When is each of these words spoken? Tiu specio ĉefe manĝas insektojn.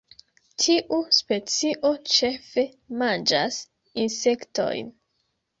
Tiu 0.61 0.97
specio 1.17 1.91
ĉefe 2.13 2.65
manĝas 3.03 3.61
insektojn. 4.07 4.91